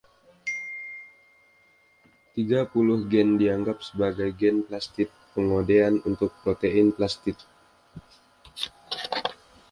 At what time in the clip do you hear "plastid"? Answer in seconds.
4.67-5.09, 6.97-7.37